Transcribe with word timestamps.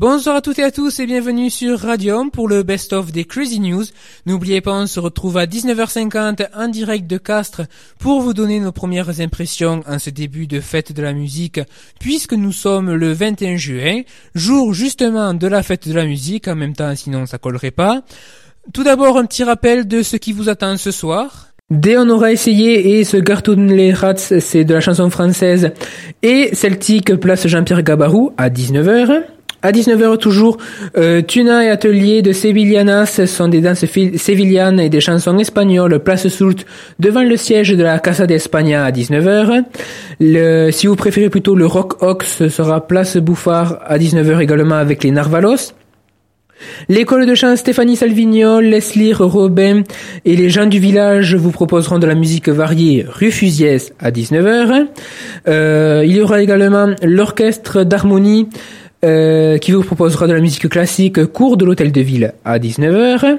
Bonsoir 0.00 0.36
à 0.36 0.40
toutes 0.40 0.58
et 0.58 0.62
à 0.62 0.70
tous 0.70 0.98
et 0.98 1.04
bienvenue 1.04 1.50
sur 1.50 1.78
Radium 1.78 2.30
pour 2.30 2.48
le 2.48 2.62
best-of 2.62 3.12
des 3.12 3.26
Crazy 3.26 3.60
News. 3.60 3.84
N'oubliez 4.24 4.62
pas, 4.62 4.72
on 4.72 4.86
se 4.86 4.98
retrouve 4.98 5.36
à 5.36 5.44
19h50 5.44 6.46
en 6.56 6.68
direct 6.68 7.06
de 7.06 7.18
Castres 7.18 7.66
pour 7.98 8.22
vous 8.22 8.32
donner 8.32 8.60
nos 8.60 8.72
premières 8.72 9.20
impressions 9.20 9.82
en 9.86 9.98
ce 9.98 10.08
début 10.08 10.46
de 10.46 10.58
fête 10.58 10.94
de 10.94 11.02
la 11.02 11.12
musique 11.12 11.60
puisque 11.98 12.32
nous 12.32 12.50
sommes 12.50 12.94
le 12.94 13.12
21 13.12 13.58
juin, 13.58 14.00
jour 14.34 14.72
justement 14.72 15.34
de 15.34 15.46
la 15.46 15.62
fête 15.62 15.86
de 15.86 15.92
la 15.92 16.06
musique, 16.06 16.48
en 16.48 16.56
même 16.56 16.74
temps 16.74 16.96
sinon 16.96 17.26
ça 17.26 17.36
collerait 17.36 17.70
pas. 17.70 18.00
Tout 18.72 18.84
d'abord 18.84 19.18
un 19.18 19.26
petit 19.26 19.44
rappel 19.44 19.86
de 19.86 20.00
ce 20.00 20.16
qui 20.16 20.32
vous 20.32 20.48
attend 20.48 20.78
ce 20.78 20.92
soir. 20.92 21.48
Dès 21.68 21.98
on 21.98 22.08
aura 22.08 22.32
essayé 22.32 22.98
et 22.98 23.04
ce 23.04 23.18
Gartoon 23.18 23.66
les 23.66 23.92
Rats, 23.92 24.16
c'est 24.16 24.64
de 24.64 24.72
la 24.72 24.80
chanson 24.80 25.10
française 25.10 25.72
et 26.22 26.54
Celtic 26.54 27.16
place 27.16 27.46
Jean-Pierre 27.46 27.82
Gabarou 27.82 28.32
à 28.38 28.48
19h. 28.48 29.24
À 29.62 29.72
19h 29.72 30.16
toujours, 30.16 30.56
euh, 30.96 31.20
Tuna 31.20 31.64
et 31.64 31.68
Atelier 31.68 32.22
de 32.22 32.32
Sevillanas 32.32 33.26
sont 33.26 33.48
des 33.48 33.60
danses 33.60 33.84
sévillanes 33.84 34.80
et 34.80 34.88
des 34.88 35.00
chansons 35.00 35.38
espagnoles 35.38 35.98
Place 35.98 36.28
Soult 36.28 36.64
devant 36.98 37.22
le 37.22 37.36
siège 37.36 37.70
de 37.70 37.82
la 37.82 37.98
Casa 37.98 38.26
de 38.26 38.32
España 38.32 38.84
à 38.84 38.90
19h. 38.90 39.64
Le, 40.18 40.70
si 40.70 40.86
vous 40.86 40.96
préférez 40.96 41.28
plutôt 41.28 41.54
le 41.54 41.66
Rock 41.66 42.02
Ox, 42.02 42.38
ce 42.38 42.48
sera 42.48 42.86
Place 42.86 43.18
Bouffard 43.18 43.80
à 43.84 43.98
19h 43.98 44.40
également 44.40 44.76
avec 44.76 45.04
les 45.04 45.10
Narvalos. 45.10 45.74
L'école 46.88 47.26
de 47.26 47.34
chant 47.34 47.56
Stéphanie 47.56 47.96
Salvignol, 47.96 48.64
Leslie 48.64 49.12
Robin 49.12 49.82
et 50.24 50.36
les 50.36 50.48
gens 50.48 50.66
du 50.66 50.78
village 50.78 51.34
vous 51.34 51.50
proposeront 51.50 51.98
de 51.98 52.06
la 52.06 52.14
musique 52.14 52.48
variée 52.48 53.04
rue 53.06 53.30
Fusiès 53.30 53.92
à 53.98 54.10
19h. 54.10 54.86
Euh, 55.48 56.02
il 56.06 56.16
y 56.16 56.20
aura 56.20 56.42
également 56.42 56.94
l'orchestre 57.02 57.84
d'harmonie 57.84 58.48
euh, 59.02 59.56
qui 59.56 59.72
vous 59.72 59.82
proposera 59.82 60.26
de 60.26 60.34
la 60.34 60.40
musique 60.40 60.68
classique 60.68 61.24
cours 61.24 61.56
de 61.56 61.64
l'hôtel 61.64 61.90
de 61.90 62.00
ville 62.02 62.34
à 62.44 62.58
19h. 62.58 63.38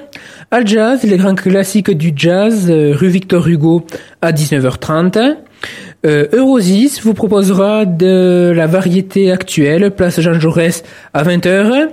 Al 0.50 0.66
Jazz, 0.66 1.04
les 1.04 1.16
grands 1.16 1.36
classiques 1.36 1.92
du 1.92 2.12
jazz, 2.16 2.66
euh, 2.68 2.92
rue 2.96 3.08
Victor 3.08 3.46
Hugo 3.46 3.86
à 4.22 4.32
19h30. 4.32 5.36
Euh, 6.04 6.26
Eurosis 6.32 7.00
vous 7.02 7.14
proposera 7.14 7.84
de 7.84 8.52
la 8.52 8.66
variété 8.66 9.30
actuelle, 9.30 9.92
place 9.92 10.20
Jean 10.20 10.40
Jaurès 10.40 10.82
à 11.14 11.22
20h. 11.22 11.90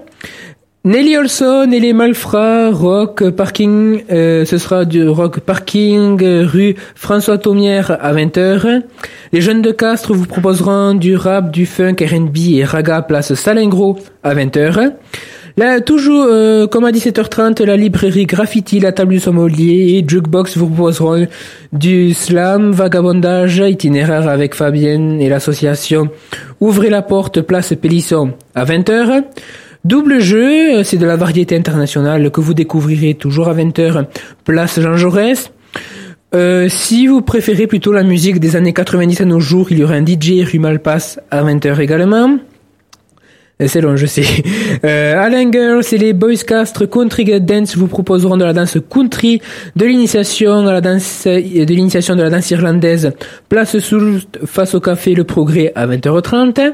Nelly 0.85 1.17
Olson, 1.17 1.67
Nelly 1.67 1.91
Malfra, 1.91 2.69
Rock 2.71 3.31
Parking, 3.31 4.01
euh, 4.09 4.45
ce 4.45 4.57
sera 4.57 4.85
du 4.85 5.09
Rock 5.09 5.41
Parking, 5.41 6.17
rue 6.45 6.75
François 6.95 7.37
Thomière 7.37 7.97
à 7.99 8.13
20h. 8.13 8.83
Les 9.33 9.41
jeunes 9.41 9.61
de 9.61 9.71
Castres 9.71 10.13
vous 10.13 10.25
proposeront 10.25 10.93
du 10.93 11.17
rap, 11.17 11.51
du 11.51 11.65
funk, 11.65 11.95
R&B 11.99 12.53
et 12.53 12.63
raga 12.63 13.01
place 13.01 13.33
Salingro 13.33 13.99
à 14.23 14.33
20h. 14.33 14.93
Là, 15.57 15.81
toujours, 15.81 16.25
euh, 16.29 16.65
comme 16.67 16.85
à 16.85 16.91
17h30, 16.91 17.61
la 17.65 17.75
librairie 17.75 18.25
Graffiti, 18.25 18.79
la 18.79 18.93
table 18.93 19.11
du 19.11 19.19
sommelier 19.19 19.97
et 19.97 20.05
Jukebox 20.07 20.55
vous 20.55 20.69
proposeront 20.69 21.27
du 21.73 22.13
slam, 22.13 22.71
vagabondage, 22.71 23.57
itinéraire 23.57 24.29
avec 24.29 24.55
Fabienne 24.55 25.19
et 25.19 25.27
l'association 25.27 26.07
Ouvrez 26.61 26.89
la 26.89 27.01
porte, 27.01 27.41
place 27.41 27.73
Pélisson 27.75 28.31
à 28.55 28.63
20h. 28.63 29.23
Double 29.85 30.19
jeu, 30.19 30.83
c'est 30.83 30.97
de 30.97 31.05
la 31.05 31.15
variété 31.15 31.55
internationale 31.55 32.31
que 32.31 32.41
vous 32.41 32.53
découvrirez 32.53 33.13
toujours 33.13 33.47
à 33.47 33.53
20h, 33.53 34.05
place 34.43 34.79
Jean 34.79 34.97
Jaurès. 34.97 35.51
Euh, 36.35 36.67
si 36.69 37.07
vous 37.07 37.21
préférez 37.21 37.65
plutôt 37.65 37.91
la 37.91 38.03
musique 38.03 38.39
des 38.39 38.55
années 38.55 38.73
90 38.73 39.21
à 39.21 39.25
nos 39.25 39.39
jours, 39.39 39.71
il 39.71 39.79
y 39.79 39.83
aura 39.83 39.95
un 39.95 40.05
DJ 40.05 40.43
rue 40.51 40.59
Malpass 40.59 41.19
à 41.31 41.43
20h 41.43 41.79
également. 41.79 42.37
Euh, 43.61 43.67
c'est 43.67 43.81
long, 43.81 43.95
je 43.95 44.05
sais. 44.05 44.23
Euh, 44.85 45.21
Alain 45.21 45.51
Girls 45.51 45.83
et 45.91 45.97
les 45.97 46.13
Boys 46.13 46.43
Castres 46.47 46.89
Country 46.89 47.25
Dance 47.41 47.75
vous 47.75 47.87
proposeront 47.87 48.37
de 48.37 48.45
la 48.45 48.53
danse 48.53 48.77
country, 48.89 49.41
de 49.75 49.85
l'initiation 49.85 50.67
à 50.67 50.71
la 50.71 50.79
danse, 50.79 51.25
de 51.25 51.73
l'initiation 51.73 52.15
de 52.15 52.21
la 52.21 52.29
danse 52.29 52.49
irlandaise, 52.51 53.11
place 53.49 53.77
sous 53.79 54.19
face 54.45 54.75
au 54.75 54.79
café 54.79 55.15
Le 55.15 55.25
Progrès 55.25 55.73
à 55.75 55.85
20h30. 55.87 56.71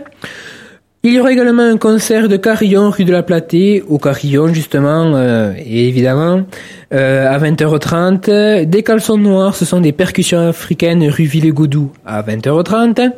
Il 1.08 1.14
y 1.14 1.20
aura 1.20 1.32
également 1.32 1.62
un 1.62 1.78
concert 1.78 2.28
de 2.28 2.36
carillon 2.36 2.90
rue 2.90 3.06
de 3.06 3.12
la 3.12 3.22
Platée, 3.22 3.84
au 3.88 4.00
carillon 4.00 4.48
justement, 4.48 5.12
euh, 5.14 5.54
évidemment, 5.64 6.42
euh, 6.96 7.32
à 7.32 7.38
20h30. 7.38 8.66
Des 8.66 8.82
caleçons 8.82 9.20
noirs, 9.20 9.56
ce 9.56 9.66
sont 9.66 9.82
des 9.82 9.92
percussions 9.92 10.48
africaines 10.48 11.08
rue 11.08 11.26
Villegoudou 11.26 11.92
à 12.08 12.24
20h30. 12.24 13.12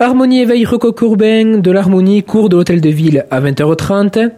Harmonie 0.00 0.40
éveil 0.40 0.64
recoq 0.64 1.00
urbain 1.02 1.58
de 1.58 1.70
l'harmonie 1.70 2.24
cours 2.24 2.48
de 2.48 2.56
l'hôtel 2.56 2.80
de 2.80 2.88
ville 2.88 3.24
à 3.30 3.40
20h30. 3.40 4.32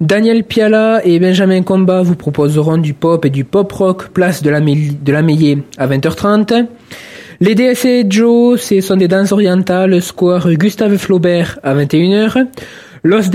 Daniel 0.00 0.42
Piala 0.44 1.02
et 1.04 1.18
Benjamin 1.18 1.60
Combat 1.60 2.00
vous 2.00 2.16
proposeront 2.16 2.78
du 2.78 2.94
pop 2.94 3.22
et 3.26 3.30
du 3.30 3.44
pop 3.44 3.70
rock 3.70 4.08
place 4.14 4.42
de 4.42 4.48
la, 4.48 4.60
de 4.60 5.12
la 5.12 5.18
à 5.18 5.86
20h30. 5.86 6.64
Les 7.42 7.54
DSC 7.54 8.04
Joe, 8.10 8.60
ce 8.60 8.82
sont 8.82 8.96
des 8.96 9.08
danses 9.08 9.32
orientales, 9.32 10.02
square 10.02 10.52
Gustave 10.52 10.98
Flaubert 10.98 11.58
à 11.62 11.74
21h. 11.74 12.46
Los 13.02 13.30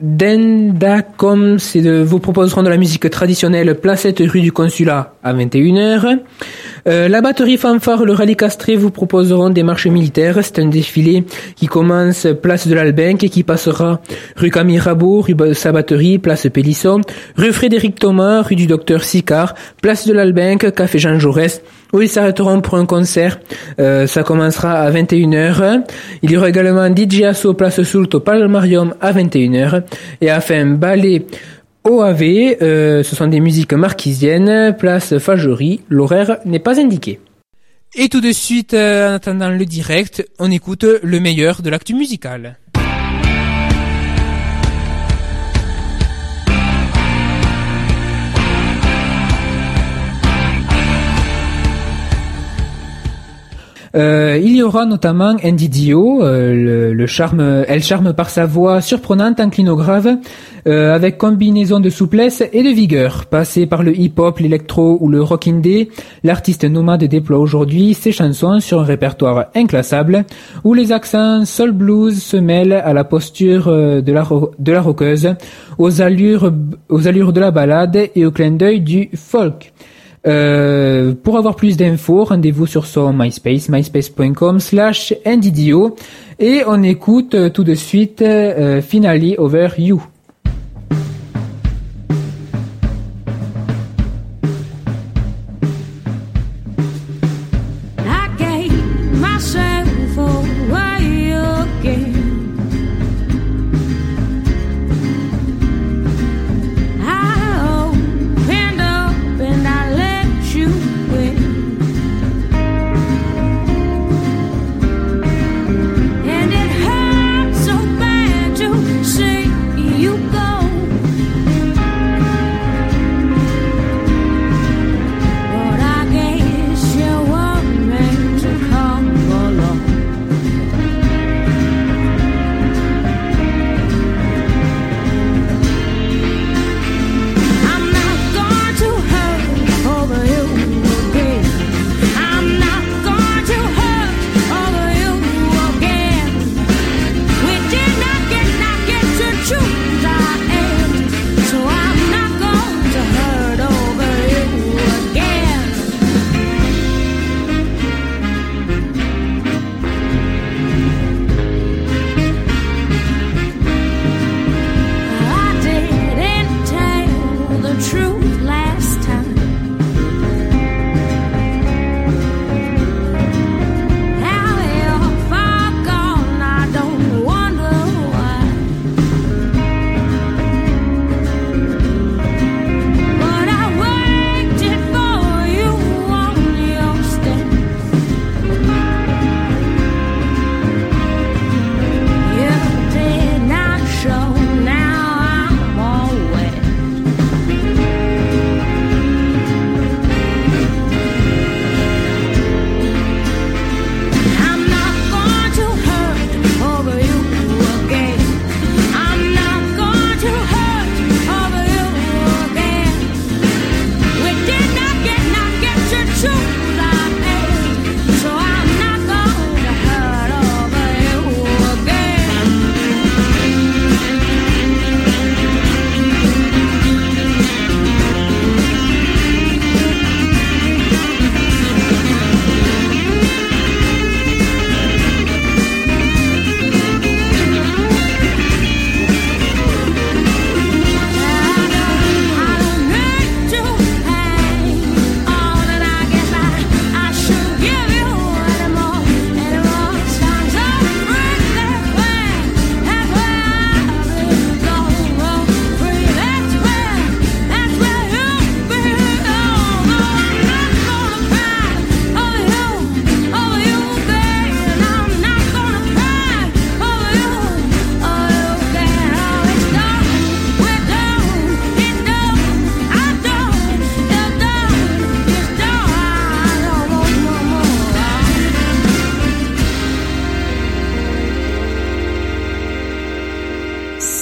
Dendacom, 0.00 1.56
de, 1.56 2.02
vous 2.02 2.18
proposeront 2.18 2.64
de 2.64 2.68
la 2.68 2.76
musique 2.76 3.08
traditionnelle 3.10 3.76
Placette 3.76 4.18
rue 4.26 4.40
du 4.40 4.50
Consulat 4.50 5.14
à 5.22 5.32
21h. 5.32 6.18
Euh, 6.88 7.06
la 7.06 7.20
batterie 7.20 7.56
fanfare 7.56 8.04
Le 8.04 8.12
Rallye 8.12 8.34
Castré 8.34 8.74
vous 8.74 8.90
proposeront 8.90 9.50
des 9.50 9.62
marches 9.62 9.86
militaires. 9.86 10.38
C'est 10.42 10.58
un 10.58 10.66
défilé 10.66 11.24
qui 11.54 11.68
commence 11.68 12.26
place 12.42 12.66
de 12.66 12.74
l'Albenque 12.74 13.22
et 13.22 13.28
qui 13.28 13.44
passera 13.44 14.00
rue 14.34 14.50
Camille 14.50 14.80
Rabot, 14.80 15.20
rue 15.20 15.36
Sabatterie, 15.54 16.18
place 16.18 16.48
Pélisson, 16.52 17.00
rue 17.36 17.52
Frédéric 17.52 18.00
Thomas, 18.00 18.42
rue 18.42 18.56
du 18.56 18.66
Docteur 18.66 19.04
Sicard, 19.04 19.54
place 19.80 20.08
de 20.08 20.12
l'Albenque, 20.12 20.74
café 20.74 20.98
Jean 20.98 21.20
Jaurès, 21.20 21.62
où 21.94 22.02
ils 22.02 22.08
s'arrêteront 22.10 22.60
pour 22.60 22.74
un 22.74 22.84
concert. 22.84 23.40
Euh, 23.80 24.06
ça 24.06 24.22
commencera 24.22 24.72
à 24.72 24.90
21h. 24.90 25.84
Il 26.22 26.30
y 26.30 26.36
aura 26.36 26.50
également 26.50 26.94
DJ 26.94 27.22
Asso 27.22 27.54
Place 27.56 27.82
Soult 27.82 28.08
au 28.14 28.20
Palmarium 28.20 28.94
à 29.00 29.12
21h. 29.12 29.84
Et 30.20 30.30
enfin, 30.30 30.66
ballet 30.66 31.24
OAV, 31.84 32.22
euh, 32.62 33.02
ce 33.02 33.14
sont 33.14 33.28
des 33.28 33.40
musiques 33.40 33.74
marquisiennes, 33.74 34.74
place 34.76 35.18
Fagerie, 35.18 35.82
l'horaire 35.88 36.38
n'est 36.44 36.58
pas 36.58 36.80
indiqué. 36.80 37.20
Et 37.94 38.08
tout 38.08 38.20
de 38.20 38.32
suite, 38.32 38.74
euh, 38.74 39.10
en 39.10 39.14
attendant 39.14 39.50
le 39.50 39.64
direct, 39.64 40.26
on 40.40 40.50
écoute 40.50 40.84
le 41.02 41.20
meilleur 41.20 41.62
de 41.62 41.70
l'actu 41.70 41.94
musical. 41.94 42.56
Euh, 53.94 54.40
il 54.42 54.56
y 54.56 54.62
aura 54.62 54.86
notamment 54.86 55.36
Andy 55.44 55.68
Dio, 55.68 56.22
euh, 56.22 56.92
le, 56.92 57.06
charme, 57.06 57.64
elle 57.68 57.82
charme 57.82 58.12
par 58.12 58.28
sa 58.28 58.44
voix 58.44 58.80
surprenante, 58.80 59.38
inclinograve, 59.38 60.16
euh, 60.66 60.92
avec 60.92 61.16
combinaison 61.16 61.78
de 61.78 61.90
souplesse 61.90 62.42
et 62.52 62.64
de 62.64 62.70
vigueur. 62.70 63.26
Passé 63.26 63.66
par 63.66 63.84
le 63.84 63.96
hip-hop, 63.96 64.40
l'électro 64.40 64.98
ou 65.00 65.08
le 65.08 65.22
rock 65.22 65.46
indé, 65.46 65.90
l'artiste 66.24 66.64
nomade 66.64 67.04
déploie 67.04 67.38
aujourd'hui 67.38 67.94
ses 67.94 68.10
chansons 68.10 68.58
sur 68.58 68.80
un 68.80 68.84
répertoire 68.84 69.46
inclassable, 69.54 70.24
où 70.64 70.74
les 70.74 70.90
accents 70.90 71.44
soul 71.44 71.70
blues 71.70 72.20
se 72.20 72.36
mêlent 72.36 72.72
à 72.72 72.92
la 72.94 73.04
posture 73.04 73.66
de 73.66 74.12
la, 74.12 74.26
de 74.58 74.76
rockeuse, 74.76 75.34
aux 75.78 76.02
allures, 76.02 76.52
aux 76.88 77.06
allures 77.06 77.32
de 77.32 77.40
la 77.40 77.52
balade 77.52 78.08
et 78.16 78.26
au 78.26 78.32
clin 78.32 78.50
d'œil 78.50 78.80
du 78.80 79.10
folk. 79.14 79.72
Euh, 80.26 80.83
pour 81.12 81.36
avoir 81.36 81.56
plus 81.56 81.76
d'infos, 81.76 82.24
rendez-vous 82.24 82.66
sur 82.66 82.86
son 82.86 83.12
MySpace, 83.12 83.68
myspace.com 83.68 84.60
slash 84.60 85.14
NDDO. 85.26 85.96
Et 86.38 86.62
on 86.66 86.82
écoute 86.82 87.34
euh, 87.34 87.50
tout 87.50 87.64
de 87.64 87.74
suite 87.74 88.22
euh, 88.22 88.80
Finally 88.80 89.36
Over 89.38 89.68
You. 89.78 89.84
you 89.96 90.13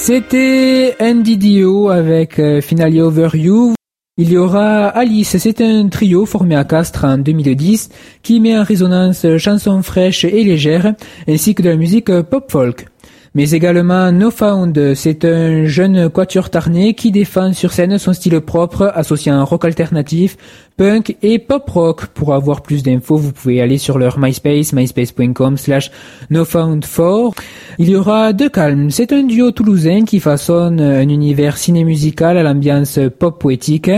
C'était 0.05 0.97
NDDO 0.99 1.87
avec 1.87 2.37
euh, 2.37 2.59
Finally 2.59 2.99
Over 2.99 3.29
You. 3.35 3.73
Il 4.17 4.33
y 4.33 4.37
aura 4.37 4.89
Alice, 4.89 5.37
c'est 5.37 5.61
un 5.61 5.87
trio 5.87 6.25
formé 6.25 6.57
à 6.57 6.65
Castres 6.65 7.05
en 7.05 7.17
2010 7.17 7.87
qui 8.21 8.41
met 8.41 8.57
en 8.59 8.63
résonance 8.65 9.25
chansons 9.37 9.81
fraîches 9.81 10.25
et 10.25 10.43
légères 10.43 10.93
ainsi 11.25 11.55
que 11.55 11.61
de 11.61 11.69
la 11.69 11.77
musique 11.77 12.11
pop-folk 12.21 12.87
mais 13.35 13.51
également 13.51 14.11
No 14.11 14.29
Found. 14.31 14.93
C'est 14.95 15.25
un 15.25 15.65
jeune 15.65 16.09
quatuor 16.09 16.49
tarné 16.49 16.93
qui 16.93 17.11
défend 17.11 17.53
sur 17.53 17.71
scène 17.73 17.97
son 17.97 18.13
style 18.13 18.39
propre, 18.41 18.91
associant 18.93 19.43
rock 19.43 19.65
alternatif, 19.65 20.37
punk 20.77 21.17
et 21.21 21.39
pop 21.39 21.69
rock. 21.69 22.07
Pour 22.07 22.33
avoir 22.33 22.61
plus 22.61 22.83
d'infos, 22.83 23.17
vous 23.17 23.31
pouvez 23.31 23.61
aller 23.61 23.77
sur 23.77 23.97
leur 23.97 24.19
MySpace, 24.19 24.73
myspace.com 24.73 25.57
slash 25.57 25.91
nofound4. 26.31 27.33
Il 27.79 27.89
y 27.89 27.95
aura 27.95 28.33
De 28.33 28.47
Calme. 28.47 28.89
C'est 28.89 29.11
un 29.13 29.23
duo 29.23 29.51
toulousain 29.51 30.05
qui 30.05 30.19
façonne 30.19 30.79
un 30.79 31.07
univers 31.09 31.57
ciné-musical 31.57 32.37
à 32.37 32.43
l'ambiance 32.43 32.99
pop 33.17 33.39
poétique. 33.39 33.91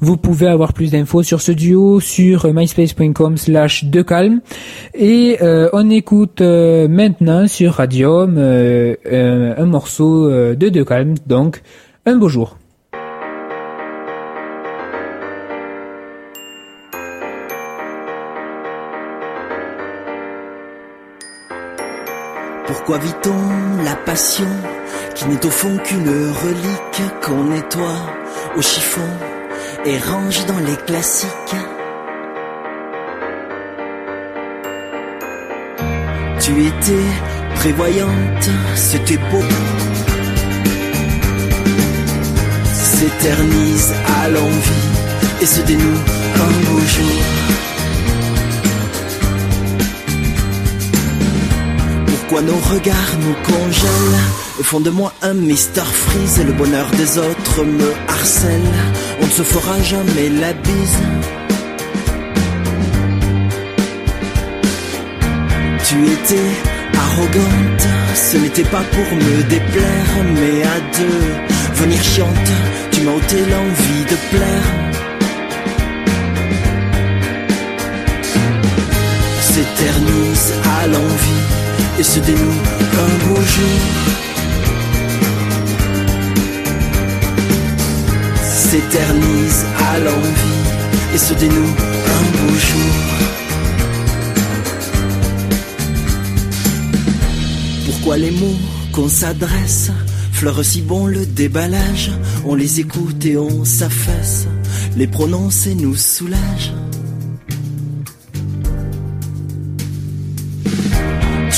Vous 0.00 0.16
pouvez 0.16 0.46
avoir 0.46 0.72
plus 0.72 0.90
d'infos 0.90 1.22
sur 1.22 1.40
ce 1.40 1.52
duo 1.52 2.00
sur 2.00 2.52
myspace.com 2.52 3.36
slash 3.36 3.84
De 3.84 4.02
Calme. 4.02 4.40
Et 4.94 5.38
euh, 5.42 5.68
on 5.72 5.90
écoute 5.90 6.40
euh, 6.40 6.88
maintenant 6.88 7.48
sur 7.48 7.74
Radium 7.74 8.36
euh, 8.38 8.94
un 9.56 9.66
morceau 9.66 10.28
de 10.30 10.68
De 10.68 10.82
Calme, 10.82 11.14
donc 11.26 11.62
un 12.04 12.16
beau 12.16 12.28
jour. 12.28 12.56
Pourquoi 22.66 22.98
vit-on 22.98 23.82
la 23.84 23.94
passion 23.94 24.48
qui 25.14 25.26
n'est 25.26 25.46
au 25.46 25.50
fond 25.50 25.76
qu'une 25.84 26.08
relique 26.08 27.02
qu'on 27.22 27.44
nettoie 27.44 28.00
au 28.56 28.62
chiffon 28.62 29.08
et 29.84 29.96
range 29.98 30.44
dans 30.46 30.58
les 30.58 30.76
classiques? 30.84 31.56
Tu 36.40 36.66
étais 36.66 37.06
prévoyante, 37.54 38.50
c'était 38.74 39.18
beau. 39.18 39.44
S'éternise 42.74 43.94
à 44.22 44.28
l'envie 44.28 45.40
et 45.40 45.46
se 45.46 45.60
dénoue 45.62 46.00
un 46.34 46.70
beau 46.70 46.80
jour. 46.80 47.55
Pourquoi 52.28 52.42
nos 52.42 52.58
regards 52.74 53.18
nous 53.20 53.34
congèlent 53.44 54.20
et 54.58 54.64
font 54.64 54.80
de 54.80 54.90
moi 54.90 55.12
un 55.22 55.34
Mister 55.34 55.84
Freeze 55.84 56.40
et 56.40 56.42
le 56.42 56.54
bonheur 56.54 56.90
des 56.96 57.18
autres 57.18 57.62
me 57.62 57.92
harcèle. 58.08 58.72
On 59.22 59.26
ne 59.26 59.30
se 59.30 59.44
fera 59.44 59.80
jamais 59.80 60.28
la 60.30 60.52
bise. 60.52 60.98
Tu 65.84 65.94
étais 66.14 66.50
arrogante, 66.98 67.86
ce 68.16 68.38
n'était 68.38 68.64
pas 68.70 68.82
pour 68.82 69.16
me 69.18 69.42
déplaire, 69.44 70.10
mais 70.34 70.64
à 70.64 70.80
deux, 70.98 71.74
venir 71.74 72.02
chiante, 72.02 72.50
tu 72.90 73.02
m'as 73.02 73.12
ôté 73.12 73.36
l'envie 73.36 74.04
de 74.10 74.16
plaire. 74.30 74.68
S'éternise 79.42 80.54
à 80.80 80.86
l'envie 80.88 81.65
et 81.98 82.02
se 82.02 82.20
dénoue 82.20 82.60
un 83.04 83.26
beau 83.26 83.40
jour. 83.40 83.80
S'éternise 88.42 89.64
à 89.78 89.98
l'envie 89.98 91.14
et 91.14 91.18
se 91.18 91.34
dénoue 91.34 91.54
un 91.54 92.24
beau 92.36 92.54
jour. 92.54 92.94
Pourquoi 97.86 98.18
les 98.18 98.30
mots 98.30 98.58
qu'on 98.92 99.08
s'adresse 99.08 99.90
fleurent 100.32 100.64
si 100.64 100.82
bon 100.82 101.06
le 101.06 101.24
déballage? 101.24 102.10
On 102.44 102.54
les 102.54 102.80
écoute 102.80 103.24
et 103.24 103.36
on 103.36 103.64
s'affaisse, 103.64 104.46
les 104.96 105.06
prononcer 105.06 105.74
nous 105.74 105.96
soulage. 105.96 106.72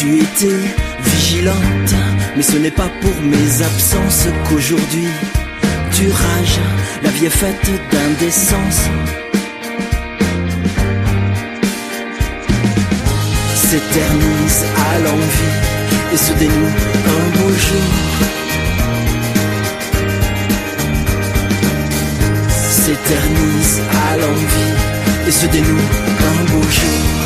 Tu 0.00 0.20
étais 0.20 0.60
vigilante, 1.02 1.94
mais 2.36 2.42
ce 2.44 2.56
n'est 2.56 2.70
pas 2.70 2.88
pour 3.00 3.20
mes 3.20 3.62
absences 3.62 4.28
qu'aujourd'hui 4.48 5.08
tu 5.90 6.08
rages. 6.08 6.60
La 7.02 7.10
vie 7.10 7.26
est 7.26 7.30
faite 7.30 7.68
d'indécence. 7.90 8.82
S'éternise 13.56 14.64
à 14.76 14.98
l'envie 15.00 16.12
et 16.12 16.16
se 16.16 16.32
dénoue 16.34 16.74
un 17.16 17.36
beau 17.36 17.50
jour. 17.66 17.90
S'éternise 22.70 23.80
à 24.06 24.16
l'envie 24.16 25.26
et 25.26 25.32
se 25.32 25.46
dénoue 25.46 25.86
un 26.20 26.44
beau 26.52 26.62
jour. 26.62 27.17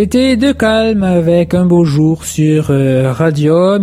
C'était 0.00 0.36
de 0.36 0.52
calme 0.52 1.02
avec 1.02 1.54
un 1.54 1.66
beau 1.66 1.84
jour 1.84 2.24
sur 2.24 2.68
euh, 2.70 3.12
Radio. 3.12 3.80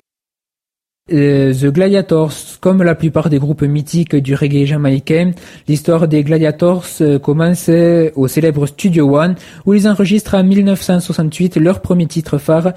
Euh, 1.12 1.54
The 1.54 1.66
Gladiators, 1.66 2.32
comme 2.62 2.84
la 2.84 2.96
plupart 2.96 3.30
des 3.30 3.38
groupes 3.38 3.64
mythiques 3.64 4.16
du 4.16 4.34
reggae 4.34 4.66
jamaïcain, 4.66 5.32
l'histoire 5.68 6.08
des 6.08 6.24
Gladiators 6.24 6.86
euh, 7.02 7.20
commence 7.20 7.70
au 8.16 8.30
célèbre 8.30 8.66
Studio 8.66 9.14
One, 9.18 9.36
où 9.66 9.74
ils 9.74 9.90
enregistrent 9.90 10.36
en 10.36 10.46
1968 10.46 11.58
leur 11.58 11.82
premier 11.82 12.08
titre 12.08 12.38
phare, 12.38 12.72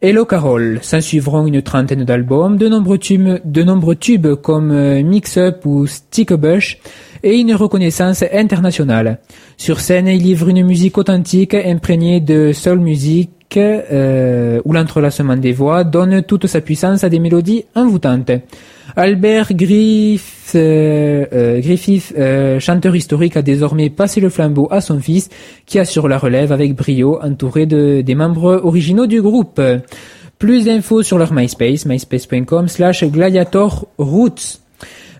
Hello 0.00 0.24
Carol. 0.26 0.78
S'en 0.82 1.00
suivront 1.00 1.44
une 1.48 1.60
trentaine 1.60 2.04
d'albums, 2.04 2.56
de 2.56 2.68
nombreux 2.68 2.98
tubes, 2.98 4.34
comme 4.36 5.02
Mix 5.02 5.36
Up 5.38 5.66
ou 5.66 5.88
Stick 5.88 6.32
Bush, 6.34 6.78
et 7.24 7.36
une 7.36 7.52
reconnaissance 7.52 8.22
internationale. 8.32 9.18
Sur 9.56 9.80
scène, 9.80 10.06
il 10.06 10.22
livre 10.22 10.50
une 10.50 10.64
musique 10.64 10.98
authentique 10.98 11.54
imprégnée 11.54 12.20
de 12.20 12.52
soul 12.52 12.78
music 12.78 13.30
euh, 13.56 14.60
où 14.64 14.72
l'entrelacement 14.72 15.36
des 15.36 15.52
voix 15.52 15.84
donne 15.84 16.22
toute 16.22 16.46
sa 16.46 16.60
puissance 16.60 17.04
à 17.04 17.08
des 17.08 17.18
mélodies 17.18 17.64
envoûtantes. 17.74 18.30
Albert 18.96 19.54
Griff, 19.54 20.52
euh, 20.54 21.24
euh, 21.32 21.60
Griffith, 21.60 22.14
chanteur 22.58 22.94
historique, 22.94 23.36
a 23.36 23.42
désormais 23.42 23.90
passé 23.90 24.20
le 24.20 24.28
flambeau 24.28 24.68
à 24.70 24.80
son 24.80 25.00
fils, 25.00 25.30
qui 25.66 25.78
assure 25.78 26.08
la 26.08 26.18
relève 26.18 26.52
avec 26.52 26.74
brio, 26.74 27.18
entouré 27.22 27.66
de, 27.66 28.02
des 28.02 28.14
membres 28.14 28.60
originaux 28.64 29.06
du 29.06 29.22
groupe. 29.22 29.60
Plus 30.38 30.66
d'infos 30.66 31.02
sur 31.02 31.18
leur 31.18 31.32
MySpace, 31.32 31.86
myspace.com 31.86 32.68
slash 32.68 33.04
gladiator 33.04 33.88
roots. 33.98 34.60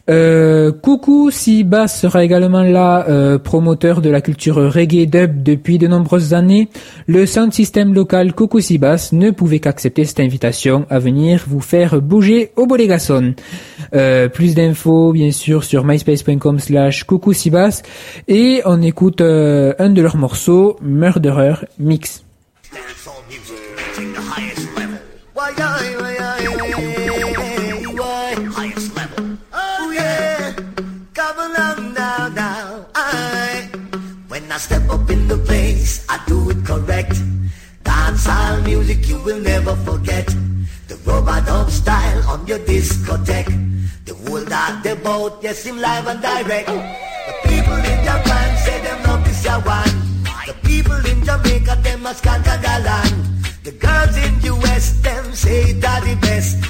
Euh, 0.08 0.72
Coucou 0.72 1.30
sera 1.30 2.24
également 2.24 2.62
là, 2.62 3.06
euh, 3.08 3.38
promoteur 3.38 4.00
de 4.00 4.10
la 4.10 4.20
culture 4.20 4.56
reggae 4.56 5.06
dub 5.06 5.42
depuis 5.42 5.78
de 5.78 5.86
nombreuses 5.86 6.34
années. 6.34 6.68
Le 7.06 7.26
sound 7.26 7.52
system 7.52 7.92
local 7.92 8.32
Coucou 8.32 8.58
Bass 8.78 9.12
ne 9.12 9.30
pouvait 9.30 9.60
qu'accepter 9.60 10.04
cette 10.04 10.20
invitation 10.20 10.86
à 10.88 10.98
venir 10.98 11.44
vous 11.46 11.60
faire 11.60 12.00
bouger 12.00 12.52
au 12.56 12.66
Bolégason. 12.66 13.34
Euh, 13.94 14.28
plus 14.28 14.54
d'infos 14.54 15.12
bien 15.12 15.30
sûr 15.30 15.64
sur 15.64 15.84
myspace.com 15.84 16.58
slash 16.58 17.04
Coucou 17.04 17.32
et 18.28 18.62
on 18.64 18.82
écoute 18.82 19.20
euh, 19.20 19.74
un 19.78 19.90
de 19.90 20.02
leurs 20.02 20.16
morceaux, 20.16 20.76
Murderer 20.82 21.66
Mix. 21.78 22.24
I 34.58 34.60
step 34.60 34.90
up 34.90 35.08
in 35.08 35.28
the 35.28 35.38
place, 35.38 36.04
I 36.08 36.18
do 36.26 36.50
it 36.50 36.66
correct. 36.66 37.14
dancehall 37.84 38.64
music 38.64 39.06
you 39.08 39.22
will 39.22 39.40
never 39.40 39.76
forget. 39.86 40.26
The 40.88 40.96
robot 41.06 41.46
dub 41.46 41.70
style 41.70 42.28
on 42.28 42.44
your 42.44 42.58
discotheque. 42.58 43.54
The 44.04 44.14
whole 44.14 44.44
that 44.46 44.82
the 44.82 44.96
boat, 44.96 45.38
yes, 45.44 45.64
him 45.64 45.78
live 45.78 46.08
and 46.08 46.20
direct. 46.20 46.66
The 46.66 47.34
people 47.46 47.78
in 47.92 47.98
Japan 48.02 48.48
say 48.64 48.82
them 48.82 49.00
love 49.04 49.24
this 49.24 49.46
one. 49.46 49.94
The 50.48 50.54
people 50.66 51.00
in 51.06 51.24
Jamaica, 51.24 51.78
them 51.84 52.02
can't 52.26 52.44
galan. 52.64 53.14
The 53.62 53.70
girls 53.78 54.16
in 54.16 54.34
US, 54.54 55.00
them 55.02 55.34
say 55.34 55.70
that 55.74 56.02
the 56.02 56.16
best. 56.16 56.67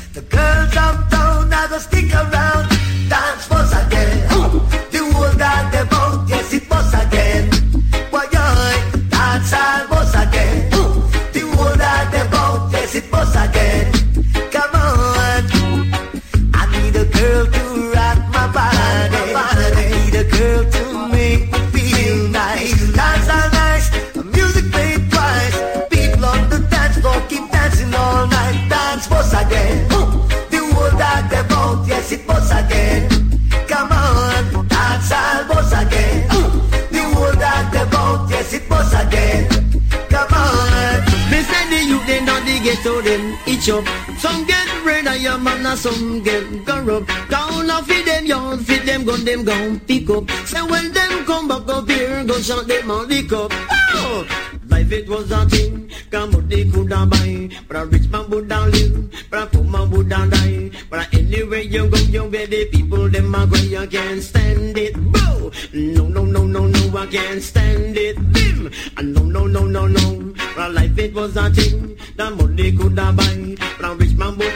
Up. 43.71 43.85
Some 44.19 44.45
get 44.47 44.85
red 44.85 45.07
of 45.07 45.17
your 45.21 45.39
man 45.39 45.65
and 45.67 45.79
some 45.79 46.23
get 46.23 46.45
corrupt. 46.67 47.09
Down 47.31 47.71
off 47.71 47.87
feed 47.87 48.07
them 48.07 48.27
yard, 48.27 48.61
feed 48.61 48.83
them 48.83 49.05
gun, 49.05 49.25
them 49.25 49.45
gun 49.45 49.81
pick 49.81 50.09
up. 50.11 50.31
Say 50.47 50.63
when 50.63 50.93
them 50.93 51.25
come 51.25 51.49
back 51.49 51.69
up 51.69 51.89
here, 51.89 52.25
go 52.25 52.39
shot 52.41 52.67
them 52.67 52.89
the 53.09 53.27
cup. 53.29 53.53
Oh! 53.95 54.27
Life 54.69 54.93
it 54.93 55.09
was 55.09 55.31
a 55.31 55.47
thing, 55.47 55.91
come 56.11 56.33
what 56.33 56.49
they 56.49 56.65
could 56.65 56.93
have 56.93 57.11
buy. 57.11 57.49
But 57.67 57.77
a 57.77 57.87
rich 57.87 58.09
man 58.11 58.29
would 58.31 58.49
not 58.49 58.71
live, 58.71 59.27
but 59.31 59.43
a 59.43 59.47
poor 59.47 59.65
man 59.65 59.91
would 59.91 60.09
not 60.09 60.31
die. 60.31 60.71
But 60.91 61.13
anywhere 61.15 61.61
you 61.61 61.89
go, 61.89 61.99
you 61.99 62.25
where 62.25 62.47
the 62.47 62.65
people 62.67 63.09
them 63.09 63.35
a 63.35 63.47
go, 63.47 63.57
you 63.57 63.87
can't 63.87 64.23
stand 64.23 64.77
it. 64.79 64.95
Boo! 64.95 65.51
No, 65.73 66.09
no, 66.09 66.25
no, 66.25 66.45
no, 66.45 66.67
no, 66.67 66.99
I 66.99 67.07
can't 67.07 67.43
stand 67.43 67.97
it. 67.97 68.17
Bim! 68.33 68.71
And 68.97 69.15
no, 69.15 69.23
no, 69.23 69.47
no, 69.47 69.67
no, 69.67 69.87
no. 69.87 70.35
But 70.55 70.73
life 70.73 70.99
it 70.99 71.15
was 71.15 71.37
a 71.37 71.51
thing, 71.51 71.97
that 72.17 72.35
money 72.35 72.73
could 72.73 72.99
have 72.99 73.17
buy. 73.17 73.58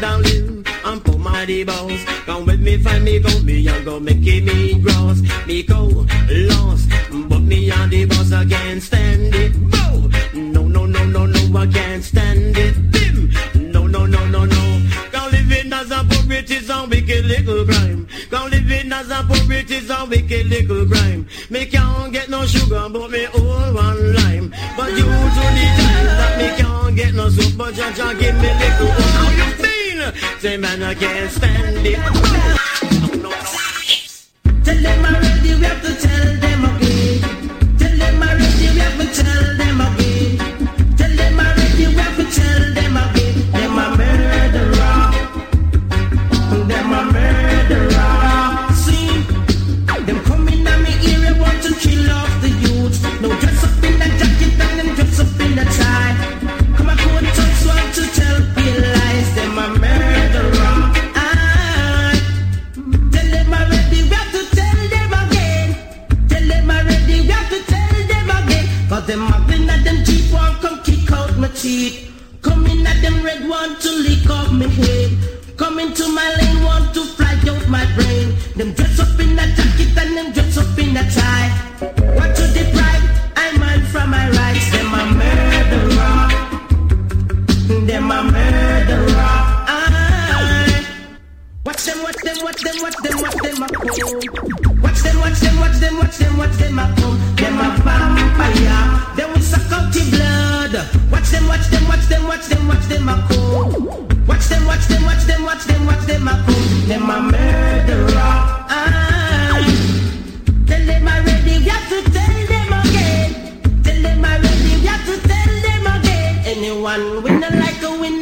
Man 0.03 0.19
would 0.19 0.67
and 0.85 1.05
poor 1.05 1.17
man 1.17 1.47
the. 1.47 2.05
Come 2.27 2.45
with 2.45 2.61
me, 2.61 2.77
find 2.79 3.05
me, 3.05 3.21
go 3.21 3.41
me, 3.43 3.69
and 3.69 3.85
go 3.85 4.01
make 4.01 4.19
me 4.19 4.81
gross. 4.81 5.21
Me 5.47 5.63
go 5.63 6.05
lost, 6.29 6.89
but 7.29 7.39
me 7.39 7.71
and 7.71 7.93
the 7.93 8.05
boss, 8.07 8.33
I 8.33 8.45
can't 8.45 8.83
stand 8.83 9.33
it. 9.33 9.55
No, 10.35 10.67
no, 10.67 10.87
no, 10.87 11.05
no, 11.05 11.27
no, 11.27 11.57
I 11.57 11.67
can't 11.69 12.03
stand 12.03 12.57
it. 12.59 12.75
Bim! 12.91 13.71
No, 13.71 13.87
no, 13.87 14.05
no, 14.05 14.27
no, 14.27 14.45
no. 14.45 14.91
Cause 15.13 15.31
living 15.31 15.73
as 15.73 15.93
a 15.93 16.03
poet 16.11 16.51
is 16.51 16.69
a 16.69 16.85
wicked 16.91 17.25
little 17.27 17.65
crime. 17.65 18.09
Cause 18.29 18.51
living 18.51 18.93
as 18.93 19.09
a 19.09 19.23
poet 19.23 19.71
is 19.71 19.89
a 19.89 20.05
wicked 20.11 20.47
little 20.49 20.85
crime. 20.85 21.29
Me 21.49 21.65
can't 21.67 22.13
get 22.13 22.29
no 22.29 22.45
sugar, 22.45 22.89
but 22.93 23.09
me 23.09 23.27
all 23.27 23.73
one 23.73 24.15
lime. 24.15 24.53
But 24.77 24.91
you 24.91 25.05
to 25.05 25.45
the 25.57 25.67
time 25.79 26.07
that 26.19 26.39
me 26.39 26.61
can't 26.61 26.97
get 26.97 27.15
no 27.15 27.29
soup, 27.29 27.57
but 27.57 27.73
just 27.73 28.19
give 28.19 28.35
me 28.35 28.49
little. 28.59 29.12
Say 30.43 30.57
man, 30.57 30.83
I 30.83 30.93
can't 30.93 31.31
stand 31.31 31.87
it. 31.87 31.95
Tell 34.65 34.83
them 34.83 35.05
already, 35.05 35.55
we 35.55 35.65
have 35.65 35.83
to 35.83 35.95
tell 35.95 36.37
them 36.41 36.65
again. 36.65 37.79
Tell 37.79 37.97
them 37.97 38.21
already, 38.21 38.69
we 38.75 38.81
have 38.81 38.99
to 38.99 39.23
tell 39.23 39.57
them 39.57 39.81
again. 39.81 40.02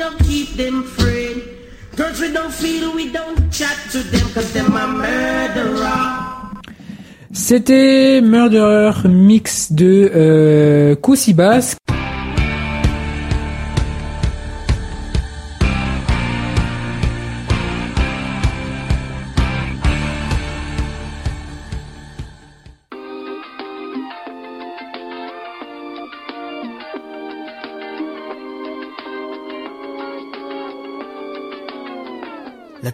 No 0.01 0.11
keep 0.27 0.49
them 0.57 0.83
friend. 0.97 1.43
Girls 1.95 2.19
we 2.21 2.33
don't 2.33 2.55
feel, 2.63 2.95
we 2.95 3.13
don't 3.13 3.39
chat 3.53 3.77
to 3.93 3.99
them, 4.13 4.27
cause 4.35 4.51
them 4.53 4.75
a 4.75 4.87
murderer. 4.87 6.01
C'était 7.33 8.21
Murderer 8.23 9.07
mix 9.09 9.73
de 9.73 10.11
euh, 10.15 10.97
Koussi 10.97 11.35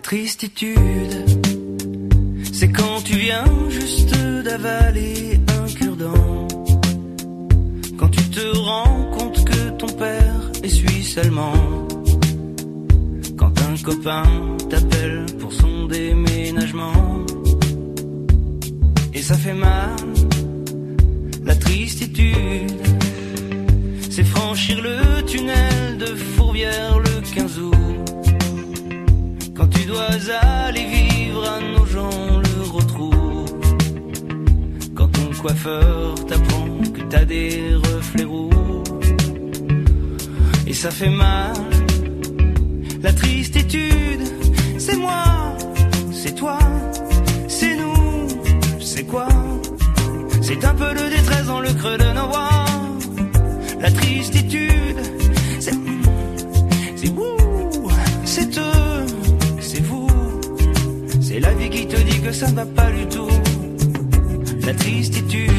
tristitude, 0.07 1.17
c'est 2.53 2.69
quand 2.69 3.03
tu 3.03 3.17
viens 3.17 3.45
juste 3.69 4.15
d'avaler 4.45 5.41
un 5.59 5.67
cure-dent. 5.67 6.47
Quand 7.99 8.11
tu 8.11 8.23
te 8.31 8.57
rends 8.57 9.11
compte 9.19 9.45
que 9.45 9.71
ton 9.71 9.89
père 9.89 10.53
est 10.63 10.69
suisse 10.69 11.19
allemand. 11.19 11.89
Quand 13.37 13.53
un 13.69 13.77
copain 13.83 14.23
t'appelle 14.71 15.27
pour 15.41 15.53
son 15.53 15.87
déménagement. 15.87 17.27
Et 19.13 19.23
ça 19.23 19.35
fait 19.35 19.59
mal, 19.69 19.97
la 21.45 21.57
tristitude. 21.57 22.81
C'est 24.09 24.29
franchir 24.37 24.81
le 24.81 25.23
tunnel 25.23 25.99
de 25.99 26.06
Quand 29.57 29.69
tu 29.69 29.85
dois 29.87 30.09
aller 30.67 30.85
vivre 30.85 31.49
à 31.49 31.61
nos 31.61 31.87
gens 31.87 32.41
le 32.41 32.63
retrouve. 32.71 33.47
Quand 34.95 35.09
ton 35.09 35.31
coiffeur 35.41 36.15
t'apprend 36.27 36.67
que 36.95 37.03
t'as 37.09 37.25
des 37.25 37.75
reflets 37.75 38.25
roux. 38.25 38.83
Et 40.67 40.75
ça 40.75 40.91
fait 40.91 41.11
mal. 41.11 41.55
La 43.03 43.13
tristitude 43.13 44.25
C'est 44.79 44.97
moi 44.97 45.25
C'est 46.13 46.35
toi 46.35 46.59
C'est 47.49 47.77
nous 47.77 48.29
C'est 48.81 49.05
quoi? 49.05 49.29
C'est 50.43 50.65
un 50.65 50.75
peu 50.75 50.93
de 50.95 51.09
détresse 51.09 51.47
dans 51.47 51.61
le 51.61 51.73
creux 51.73 51.99
de 51.99 52.13
nos 52.15 52.29
voix. 52.29 52.65
La 53.81 53.91
tristitude 53.91 54.99
C'est 61.37 61.43
la 61.43 61.53
vie 61.53 61.69
qui 61.69 61.87
te 61.87 61.97
dit 61.97 62.19
que 62.23 62.33
ça 62.33 62.51
ne 62.51 62.57
va 62.57 62.65
pas 62.65 62.91
du 62.91 63.07
tout. 63.09 63.29
La 64.65 64.73
tristitude, 64.73 65.51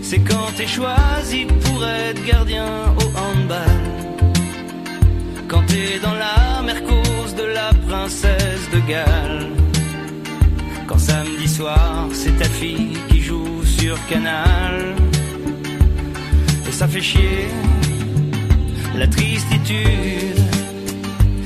c'est 0.00 0.20
quand 0.20 0.48
t'es 0.56 0.66
choisi 0.66 1.44
pour 1.44 1.84
être 1.84 2.24
gardien 2.24 2.66
au 2.96 3.06
handball. 3.24 3.82
Quand 5.48 5.62
t'es 5.66 5.98
dans 6.02 6.14
la 6.14 6.62
mercose 6.62 7.34
de 7.36 7.42
la 7.42 7.70
princesse 7.86 8.64
de 8.72 8.80
Galles. 8.88 9.50
Quand 10.86 10.98
samedi 10.98 11.46
soir, 11.46 12.08
c'est 12.14 12.38
ta 12.38 12.48
fille 12.48 12.96
qui 13.10 13.20
joue 13.20 13.62
sur 13.64 13.98
Canal. 14.06 14.94
Et 16.66 16.72
ça 16.72 16.88
fait 16.88 17.02
chier, 17.02 17.48
la 18.94 19.08
tristitude. 19.08 20.40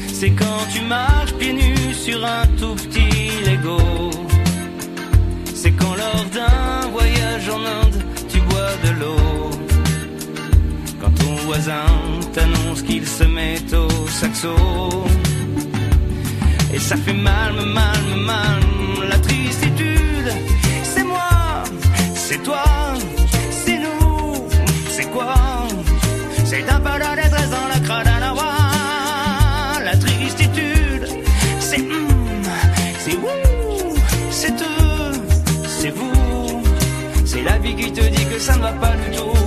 C'est 0.07 0.31
quand 0.31 0.63
tu 0.73 0.83
marches 0.83 1.33
pieds 1.33 1.55
nus 1.55 1.90
sur 2.11 2.25
un 2.25 2.47
tout 2.59 2.75
petit 2.75 3.31
Lego. 3.47 3.79
C'est 5.55 5.73
quand 5.73 5.95
lors 6.03 6.25
d'un 6.37 6.89
voyage 6.97 7.49
en 7.57 7.63
Inde, 7.79 7.99
tu 8.31 8.39
bois 8.49 8.75
de 8.85 8.91
l'eau. 9.01 9.51
Quand 11.01 11.15
ton 11.23 11.35
voisin 11.47 11.91
t'annonce 12.35 12.83
qu'il 12.83 13.07
se 13.07 13.25
met 13.25 13.63
au 13.75 14.09
saxo. 14.09 14.55
Et 16.75 16.79
ça 16.79 16.97
fait 16.97 17.19
mal, 17.31 17.55
mal, 17.81 18.05
mal, 18.31 18.63
la 19.09 19.19
tristitude. 19.19 20.31
C'est 20.93 21.05
moi, 21.05 21.35
c'est 22.15 22.43
toi, 22.43 22.65
c'est 23.65 23.79
nous, 23.87 24.49
c'est 24.95 25.09
quoi? 25.15 25.35
C'est 26.45 26.65
peu 26.87 26.97
de 27.05 27.11
détresse 27.23 27.51
dans 27.57 27.69
la 27.75 27.81
crâne 27.87 28.09
à 28.17 28.21
la 28.21 28.33
voix. 28.33 28.60
C'est 35.81 35.97
vous. 36.01 36.63
C'est 37.25 37.43
la 37.43 37.57
vie 37.59 37.75
qui 37.75 37.91
te 37.91 38.05
dit 38.17 38.27
que 38.33 38.39
ça 38.39 38.55
ne 38.57 38.63
va 38.63 38.73
pas 38.85 38.95
du 39.03 39.17
tout. 39.17 39.39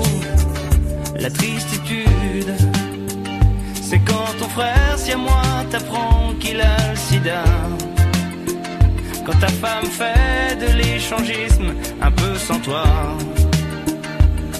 La 1.23 1.29
tristitude. 1.29 2.53
C'est 3.87 4.01
quand 4.09 4.29
ton 4.39 4.49
frère, 4.57 4.93
si 4.97 5.11
à 5.11 5.17
moi, 5.17 5.43
t'apprend 5.69 6.33
qu'il 6.39 6.59
a 6.59 6.77
le 6.91 6.97
sida. 7.07 7.43
Quand 9.25 9.37
ta 9.39 9.51
femme 9.63 9.89
fait 9.99 10.57
de 10.63 10.69
l'échangisme 10.81 11.69
un 12.01 12.11
peu 12.11 12.33
sans 12.47 12.59
toi. 12.67 12.85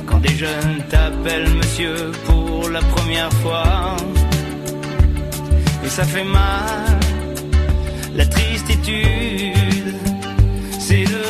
Quand 0.08 0.20
des 0.20 0.36
jeunes 0.44 0.80
t'appellent 0.92 1.54
monsieur 1.62 2.12
pour 2.28 2.70
la 2.70 2.82
première 2.96 3.34
fois. 3.42 3.96
Et 5.84 5.90
ça 5.90 6.04
fait 6.04 6.28
mal, 6.40 7.00
la 8.16 8.26
tristitude. 8.26 9.73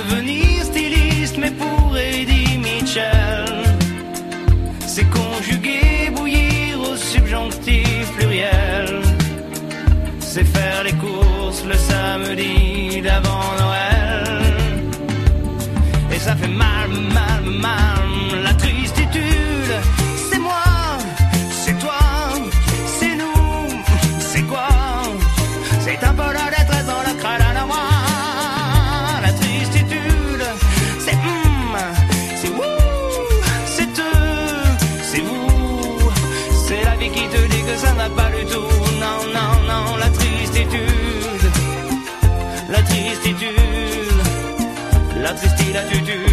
Devenir 0.09 0.63
styliste, 0.63 1.37
mais 1.37 1.51
pour 1.51 1.97
Eddie 1.97 2.57
Mitchell. 2.57 3.63
C'est 4.85 5.09
conjuguer, 5.09 6.09
bouillir 6.15 6.79
au 6.81 6.95
subjonctif 6.95 8.11
pluriel. 8.17 9.01
C'est 10.19 10.45
faire 10.45 10.62
la 45.33 45.39
tristitude 45.39 46.05
te 46.05 46.32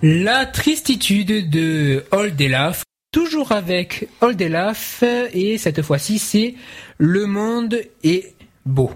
La 0.00 0.46
tristitude 0.46 1.50
de 1.50 2.04
Oldelaf, 2.12 2.84
toujours 3.10 3.50
avec 3.50 4.08
Oldelaf, 4.20 5.02
et 5.32 5.58
cette 5.58 5.82
fois-ci 5.82 6.20
c'est 6.20 6.54
Le 6.98 7.26
monde 7.26 7.80
est 8.04 8.36
beau. 8.64 8.92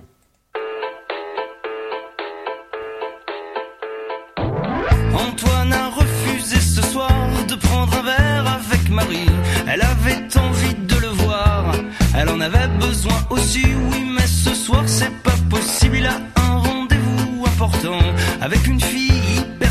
Antoine 5.12 5.72
a 5.72 5.88
refusé 5.88 6.60
ce 6.60 6.82
soir 6.82 7.10
de 7.48 7.56
prendre 7.56 7.92
un 7.98 8.02
verre 8.04 8.60
avec 8.60 8.88
Marie. 8.88 9.26
Elle 9.66 9.82
avait 9.82 10.38
envie 10.38 10.74
de 10.86 11.00
le 11.00 11.08
voir, 11.08 11.74
elle 12.16 12.28
en 12.28 12.40
avait 12.40 12.68
besoin 12.78 13.26
aussi, 13.30 13.64
oui, 13.90 14.04
mais 14.08 14.26
ce 14.28 14.54
soir 14.54 14.84
c'est 14.86 15.12
pas 15.24 15.34
possible. 15.50 15.96
Il 15.96 16.06
a 16.06 16.20
un 16.36 16.58
rendez-vous 16.58 17.44
important 17.44 17.98
avec 18.40 18.64
une 18.68 18.80
fille 18.80 19.11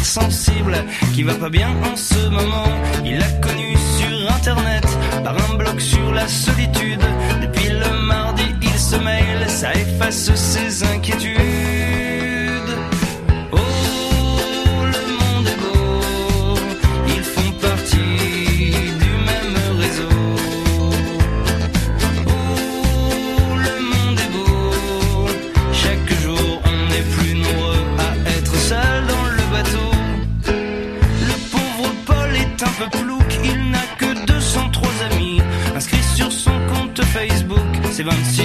hyper 0.02 0.06
sensible 0.06 0.86
qui 1.14 1.24
va 1.24 1.36
pas 1.36 1.50
bien 1.50 1.70
en 1.92 1.96
ce 1.96 2.30
moment. 2.30 2.68
Il 3.06 3.18
l'a 3.18 3.32
connue 3.42 3.76
sur 3.98 4.32
internet 4.32 4.86
par 5.24 5.36
un 5.50 5.56
blog 5.56 5.80
sur 5.80 6.12
la 6.12 6.28
solitude. 6.28 7.02
Depuis 7.42 7.70
le 7.70 8.06
mardi, 8.06 8.44
il 8.62 8.80
se 8.80 8.96
mail, 8.98 9.48
ça 9.48 9.74
efface 9.74 10.34
ses 10.36 10.84
inquiétudes. 10.84 11.81
silence 38.04 38.41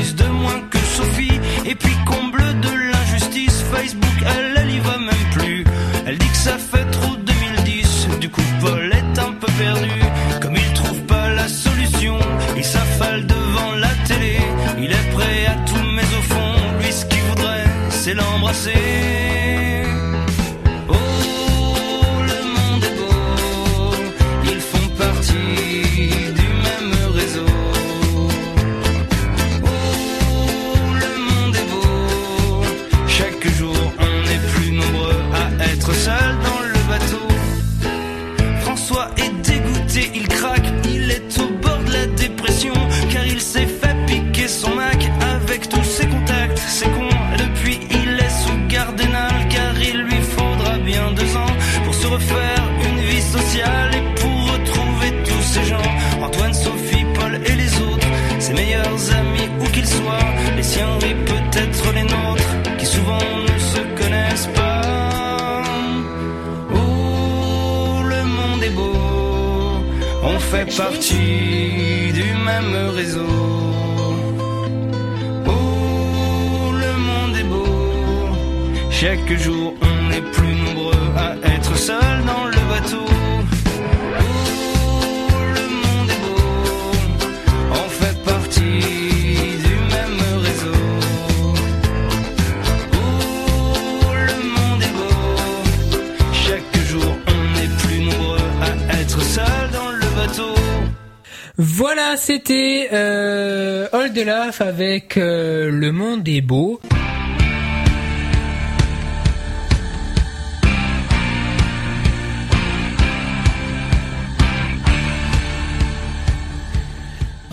c'était 102.17 102.89
euh, 102.93 103.89
the 104.09 104.25
Laugh 104.25 104.61
avec 104.61 105.17
euh, 105.17 105.71
Le 105.71 105.93
Monde 105.93 106.27
est 106.29 106.41
beau. 106.41 106.81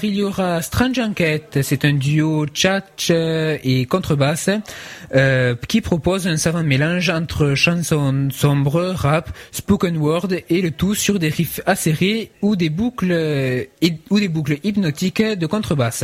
Il 0.06 0.16
y 0.16 0.22
aura 0.24 0.62
Strange 0.62 1.00
Enquête, 1.00 1.60
c'est 1.62 1.86
un 1.86 1.94
duo 1.94 2.46
tchatch 2.46 3.08
euh, 3.10 3.58
et 3.64 3.86
contrebasse 3.86 4.50
euh, 5.16 5.56
qui 5.70 5.80
propose 5.80 6.28
un 6.28 6.36
savant 6.36 6.62
mélange 6.62 7.10
entre 7.10 7.56
chansons 7.56 8.28
sombres, 8.30 8.94
rap, 8.98 9.30
spoken 9.54 9.96
word 9.98 10.28
et 10.50 10.62
le 10.62 10.72
tout 10.72 10.94
sur 10.94 11.20
des 11.20 11.30
riffs 11.30 11.62
acérés 11.66 12.32
ou 12.42 12.58
des 12.58 12.70
boucles 12.70 13.12
euh, 13.14 13.64
hy- 13.82 14.00
ou 14.10 14.20
des 14.20 14.28
boucles 14.28 14.58
hypnotiques 14.66 15.22
de 15.24 15.46
contrebasse. 15.46 16.04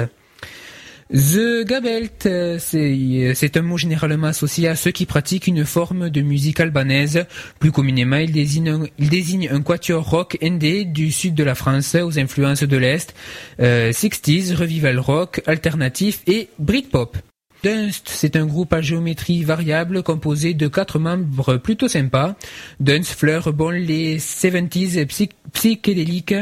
The 1.11 1.65
Gabelt, 1.65 2.27
c'est 2.59 3.57
un 3.57 3.61
mot 3.63 3.77
généralement 3.77 4.27
associé 4.27 4.67
à 4.67 4.75
ceux 4.75 4.91
qui 4.91 5.07
pratiquent 5.07 5.47
une 5.47 5.65
forme 5.65 6.11
de 6.11 6.21
musique 6.21 6.59
albanaise. 6.59 7.25
Plus 7.57 7.71
communément, 7.71 8.17
il 8.17 8.31
désigne 8.31 8.69
un, 8.69 8.83
il 8.99 9.09
désigne 9.09 9.49
un 9.49 9.63
quatuor 9.63 10.07
rock 10.07 10.37
indé 10.43 10.85
du 10.85 11.11
sud 11.11 11.33
de 11.33 11.43
la 11.43 11.55
France 11.55 11.95
aux 11.95 12.19
influences 12.19 12.61
de 12.61 12.77
l'Est, 12.77 13.15
euh, 13.59 13.91
60s, 13.91 14.53
revival 14.53 14.99
rock, 14.99 15.41
alternatif 15.47 16.21
et 16.27 16.49
Britpop. 16.59 17.17
Dunst, 17.61 18.07
c'est 18.07 18.37
un 18.37 18.45
groupe 18.45 18.71
à 18.71 18.79
géométrie 18.81 19.43
variable 19.43 20.01
composé 20.01 20.53
de 20.53 20.67
quatre 20.69 20.97
membres 20.97 21.57
plutôt 21.57 21.89
sympas. 21.89 22.35
Dunst 22.79 23.11
fleure 23.11 23.51
bon 23.51 23.69
les 23.71 24.17
70s 24.19 25.05
psy- 25.07 25.29
psychédéliques 25.51 26.35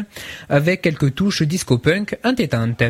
avec 0.47 0.83
quelques 0.83 1.15
touches 1.15 1.41
disco-punk 1.41 2.17
entêtantes. 2.23 2.83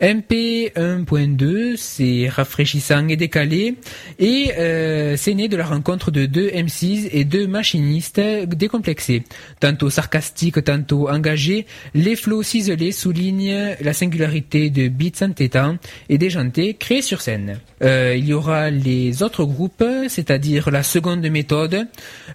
MP 0.00 0.72
1.2, 0.76 1.76
c'est 1.76 2.28
rafraîchissant 2.28 3.08
et 3.08 3.16
décalé, 3.16 3.76
et 4.18 4.52
euh, 4.58 5.16
c'est 5.16 5.32
né 5.32 5.48
de 5.48 5.56
la 5.56 5.64
rencontre 5.64 6.10
de 6.10 6.26
deux 6.26 6.50
MCs 6.50 7.08
et 7.12 7.24
deux 7.24 7.46
machinistes 7.46 8.20
décomplexés. 8.20 9.22
Tantôt 9.58 9.88
sarcastiques, 9.88 10.62
tantôt 10.64 11.08
engagés, 11.08 11.64
les 11.94 12.14
flots 12.14 12.42
ciselés 12.42 12.92
soulignent 12.92 13.74
la 13.80 13.92
singularité 13.94 14.68
de 14.68 14.88
beats 14.88 15.24
entêtants 15.24 15.78
et 16.10 16.18
déjantés 16.18 16.74
créés 16.74 17.00
sur 17.00 17.22
scène. 17.22 17.58
Euh, 17.82 18.14
il 18.16 18.24
y 18.26 18.32
aura 18.32 18.70
les 18.70 19.22
autres 19.22 19.44
groupes, 19.44 19.84
c'est-à-dire 20.08 20.70
la 20.70 20.82
seconde 20.82 21.28
méthode, 21.28 21.86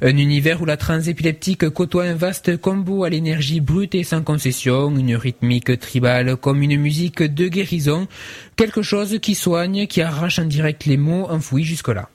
un 0.01 0.17
univers 0.17 0.61
où 0.61 0.65
la 0.65 0.77
transe 0.77 1.07
épileptique 1.07 1.67
côtoie 1.69 2.05
un 2.05 2.13
vaste 2.13 2.57
combo 2.57 3.03
à 3.03 3.09
l'énergie 3.09 3.59
brute 3.59 3.95
et 3.95 4.03
sans 4.03 4.21
concession, 4.21 4.95
une 4.95 5.15
rythmique 5.15 5.79
tribale 5.79 6.35
comme 6.35 6.61
une 6.61 6.79
musique 6.79 7.23
de 7.23 7.47
guérison, 7.47 8.07
quelque 8.55 8.83
chose 8.83 9.17
qui 9.19 9.33
soigne, 9.33 9.87
qui 9.87 10.01
arrache 10.01 10.39
en 10.39 10.45
direct 10.45 10.85
les 10.85 10.97
mots 10.97 11.27
enfouis 11.29 11.63
jusque-là. 11.63 12.09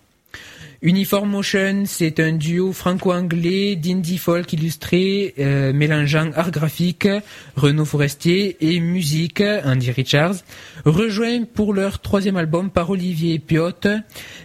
Uniform 0.82 1.30
Motion, 1.30 1.84
c'est 1.86 2.20
un 2.20 2.32
duo 2.32 2.72
franco-anglais 2.72 3.76
d'indie 3.76 4.18
folk 4.18 4.52
illustré 4.52 5.34
euh, 5.38 5.72
mélangeant 5.72 6.30
art 6.34 6.50
graphique, 6.50 7.08
Renaud 7.56 7.86
Forestier 7.86 8.56
et 8.60 8.78
musique, 8.80 9.42
Andy 9.64 9.90
Richards, 9.90 10.36
rejoint 10.84 11.44
pour 11.44 11.72
leur 11.72 12.00
troisième 12.00 12.36
album 12.36 12.70
par 12.70 12.90
Olivier 12.90 13.38
Piotte 13.38 13.88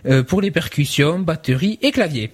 euh, 0.05 0.23
pour 0.23 0.41
les 0.41 0.51
percussions, 0.51 1.19
batterie 1.19 1.79
et 1.81 1.91
clavier. 1.91 2.31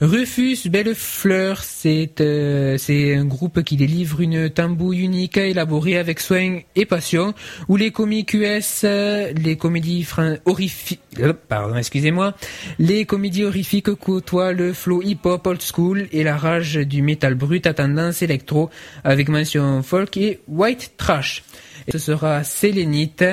Rufus 0.00 0.68
Bellefleur, 0.68 1.64
c'est 1.64 2.20
euh, 2.20 2.78
c'est 2.78 3.16
un 3.16 3.24
groupe 3.24 3.64
qui 3.64 3.76
délivre 3.76 4.20
une 4.20 4.48
tambouille 4.48 5.00
unique 5.00 5.36
élaborée 5.36 5.98
avec 5.98 6.20
soin 6.20 6.60
et 6.76 6.86
passion, 6.86 7.34
où 7.66 7.74
les 7.74 7.90
comiques 7.90 8.32
US, 8.34 8.82
euh, 8.84 9.32
les 9.32 9.56
comédies 9.56 10.06
horrifiques, 10.44 11.00
euh, 11.18 11.32
pardon, 11.32 11.74
excusez-moi, 11.74 12.34
les 12.78 13.06
comédies 13.06 13.44
horrifiques 13.44 13.92
côtoient 13.94 14.52
le 14.52 14.72
flow 14.72 15.02
hip-hop 15.02 15.44
old 15.44 15.62
school 15.62 16.06
et 16.12 16.22
la 16.22 16.36
rage 16.36 16.74
du 16.76 17.02
métal 17.02 17.34
brut 17.34 17.66
à 17.66 17.74
tendance 17.74 18.22
électro, 18.22 18.70
avec 19.02 19.28
mention 19.28 19.82
folk 19.82 20.16
et 20.16 20.38
white 20.46 20.92
trash. 20.96 21.42
Ce 21.90 21.98
sera 21.98 22.44
Sélénite. 22.44 23.24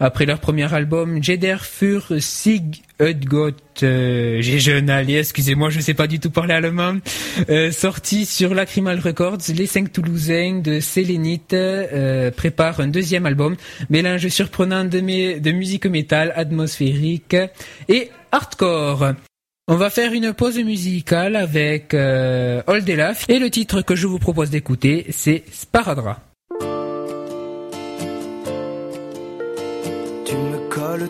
Après 0.00 0.24
leur 0.24 0.38
premier 0.40 0.72
album, 0.72 1.22
Jeder 1.22 1.56
für 1.60 2.20
Sig 2.20 2.82
Udgot, 3.00 3.50
euh, 3.82 4.40
allé, 4.88 5.18
excusez-moi, 5.18 5.70
je 5.70 5.80
sais 5.80 5.94
pas 5.94 6.06
du 6.06 6.18
tout 6.18 6.30
parler 6.30 6.54
allemand, 6.54 6.96
euh, 7.48 7.70
sorti 7.70 8.24
sur 8.24 8.54
Lacrimal 8.54 8.98
Records, 8.98 9.38
les 9.54 9.66
cinq 9.66 9.92
Toulousains 9.92 10.60
de 10.60 10.80
Sélénite 10.80 11.52
euh, 11.52 12.30
préparent 12.30 12.80
un 12.80 12.88
deuxième 12.88 13.26
album, 13.26 13.56
mélange 13.90 14.26
surprenant 14.28 14.84
de, 14.84 15.00
musique 15.50 15.86
métal, 15.86 16.32
atmosphérique 16.34 17.36
et 17.88 18.10
hardcore. 18.32 19.12
On 19.68 19.76
va 19.76 19.90
faire 19.90 20.14
une 20.14 20.32
pause 20.32 20.58
musicale 20.58 21.36
avec 21.36 21.92
euh, 21.92 22.62
Laugh 22.66 23.16
et 23.28 23.38
le 23.38 23.50
titre 23.50 23.82
que 23.82 23.94
je 23.94 24.06
vous 24.06 24.18
propose 24.18 24.50
d'écouter, 24.50 25.06
c'est 25.10 25.44
Sparadra. 25.52 26.27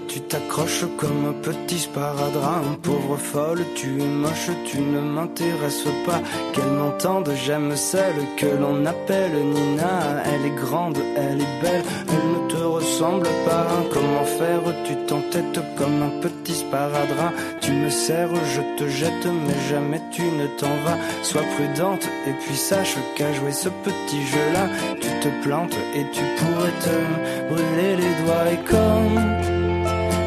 Tu 0.09 0.21
t'accroches 0.21 0.85
comme 0.99 1.27
un 1.27 1.33
petit 1.33 1.79
sparadrap, 1.79 2.65
pauvre 2.83 3.17
folle, 3.17 3.65
tu 3.75 4.01
es 4.01 4.07
moche, 4.07 4.51
tu 4.67 4.81
ne 4.81 5.01
m'intéresses 5.01 5.89
pas. 6.05 6.21
Qu'elle 6.53 6.73
m'entende, 6.73 7.31
j'aime 7.45 7.77
celle 7.77 8.21
que 8.37 8.47
l'on 8.47 8.85
appelle 8.87 9.33
Nina. 9.33 10.23
Elle 10.27 10.47
est 10.47 10.57
grande, 10.57 10.99
elle 11.17 11.41
est 11.41 11.63
belle, 11.63 11.83
elle 12.09 12.29
ne 12.33 12.51
te 12.51 12.57
ressemble 12.57 13.29
pas. 13.47 13.67
Comment 13.93 14.25
faire, 14.25 14.63
tu 14.85 14.95
t'entêtes 15.07 15.61
comme 15.77 16.03
un 16.03 16.21
petit 16.21 16.55
sparadrap. 16.55 17.33
Tu 17.61 17.73
me 17.73 17.91
serres, 17.91 18.35
je 18.55 18.63
te 18.77 18.89
jette, 18.89 19.27
mais 19.27 19.69
jamais 19.71 20.01
tu 20.11 20.23
ne 20.23 20.47
t'en 20.59 20.75
vas. 20.85 20.99
Sois 21.23 21.45
prudente 21.55 22.05
et 22.27 22.33
puis 22.41 22.57
sache 22.57 22.97
qu'à 23.17 23.33
jouer 23.33 23.53
ce 23.53 23.69
petit 23.69 24.23
jeu-là, 24.33 24.67
tu 25.01 25.09
te 25.21 25.29
plantes 25.43 25.77
et 25.95 26.05
tu 26.13 26.23
pourrais 26.39 26.77
te 26.85 27.53
brûler 27.53 27.97
les 27.97 28.25
doigts. 28.25 28.53
Et 28.53 28.65
comme 28.71 29.58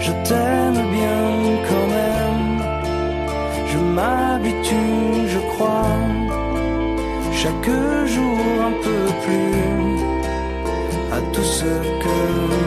je 0.06 0.12
t'aime 0.28 0.82
bien 0.98 1.24
quand 1.68 1.88
même, 2.00 2.50
je 3.72 3.78
m'habitue, 3.78 5.28
je 5.34 5.40
crois, 5.52 5.98
chaque 7.42 7.72
jour 8.14 8.38
un 8.70 8.74
peu 8.86 9.02
plus. 9.24 9.82
À 11.18 11.20
tout 11.34 11.50
ce 11.60 11.72
que 12.04 12.18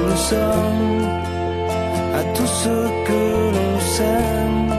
nous 0.08 0.16
sommes, 0.30 1.04
à 2.20 2.22
tout 2.36 2.50
ce 2.62 2.74
que 3.08 3.22
l'on 3.54 3.74
s'aime, 3.80 4.70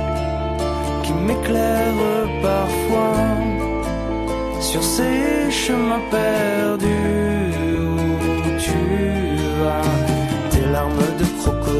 qui 1.04 1.14
m'éclaire 1.14 1.96
parfois. 2.42 3.16
Sur 4.60 4.84
ces 4.84 5.52
chemins 5.52 6.06
perdus 6.12 7.25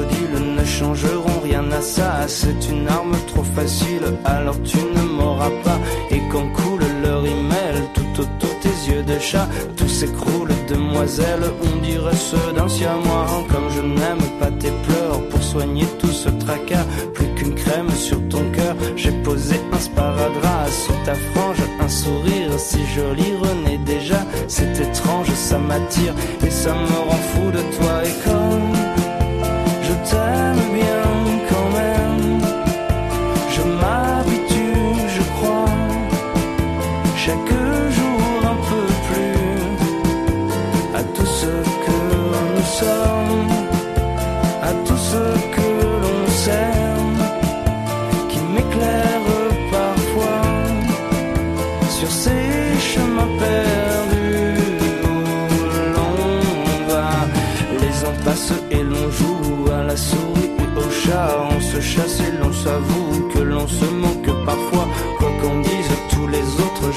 ne 0.04 0.66
changeront 0.66 1.40
rien 1.44 1.72
à 1.72 1.82
ça. 1.82 2.28
C'est 2.28 2.70
une 2.70 2.88
arme 2.88 3.16
trop 3.28 3.44
facile, 3.44 4.04
alors 4.24 4.62
tu 4.64 4.78
ne 4.78 5.02
m'auras 5.02 5.52
pas. 5.64 5.80
Et 6.12 6.22
quand 6.32 6.48
coule 6.54 6.86
leur 7.04 7.26
email 7.26 7.76
tout 7.94 8.22
autour 8.22 8.60
tes 8.60 8.92
yeux 8.92 9.04
de 9.04 9.20
chat, 9.20 9.48
tout 9.76 9.88
s'écroule, 9.88 10.50
demoiselle, 10.68 11.44
on 11.62 11.86
dirait 11.86 12.16
ceux 12.16 12.54
d'un 12.56 12.68
siamois. 12.68 13.28
Comme 13.52 13.70
je 13.70 13.82
n'aime 13.82 14.26
pas 14.40 14.52
tes 14.52 14.74
pleurs, 14.86 15.22
pour 15.30 15.44
soigner 15.44 15.86
tout 16.00 16.16
ce 16.24 16.30
tracas, 16.30 16.86
plus 17.14 17.28
qu'une 17.36 17.56
crème 17.56 17.90
sur 17.92 18.20
ton 18.30 18.44
cœur, 18.52 18.76
j'ai 18.96 19.12
posé 19.24 19.56
un 19.72 19.80
sparadrap 19.80 20.70
sous 20.70 20.94
ta 21.06 21.16
frange, 21.16 21.62
un 21.80 21.90
sourire 21.90 22.52
si 22.58 22.80
joli 22.96 23.36
renaît 23.42 23.80
déjà, 23.86 24.26
c'est 24.48 24.80
étrange, 24.80 25.30
ça 25.36 25.58
m'attire 25.58 26.14
et 26.46 26.50
ça 26.50 26.74
me 26.74 26.98
rend 27.10 27.24
fou 27.32 27.52
de 27.52 27.62
toi 27.76 28.02
et 28.04 28.30
comme 28.30 28.75
je 30.06 30.12
t'aime 30.12 30.74
bien 30.74 30.95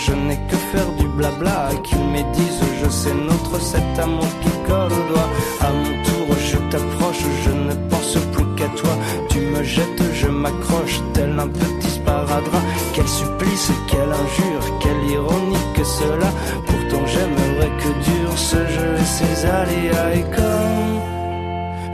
je 0.07 0.13
n'ai 0.13 0.39
que 0.49 0.57
faire 0.57 0.91
du 0.99 1.07
blabla. 1.07 1.71
Qu'ils 1.83 2.05
médisent, 2.05 2.65
je 2.83 2.89
sais 2.89 3.15
notre 3.15 3.61
cet 3.61 3.99
amour 3.99 4.29
qui 4.43 4.51
colle 4.67 4.93
au 4.93 5.13
doigt. 5.13 5.31
À 5.61 5.71
mon 5.73 5.95
tour, 6.07 6.27
je 6.51 6.57
t'approche, 6.71 7.25
je 7.45 7.51
ne 7.51 7.75
pense 7.91 8.17
plus 8.33 8.49
qu'à 8.57 8.69
toi. 8.81 8.95
Tu 9.31 9.41
me 9.41 9.63
jettes, 9.63 10.03
je 10.15 10.29
m'accroche, 10.29 11.01
tel 11.15 11.39
un 11.39 11.49
petit 11.49 11.91
sparadrap. 11.91 12.63
Quel 12.95 13.09
supplice, 13.09 13.71
quelle 13.89 14.13
injure, 14.23 14.79
quelle 14.81 15.11
ironie 15.11 15.67
que 15.75 15.85
cela. 15.85 16.31
Pourtant, 16.67 17.05
j'aimerais 17.07 17.73
que 17.83 17.91
dure 18.09 18.39
ce 18.39 18.57
jeu 18.75 18.93
et 19.03 19.11
ses 19.17 19.47
aléas. 19.47 20.15
Et 20.15 20.27
comme 20.37 20.79